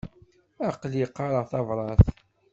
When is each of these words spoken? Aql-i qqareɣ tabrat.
Aql-i 0.69 1.05
qqareɣ 1.09 1.45
tabrat. 1.51 2.03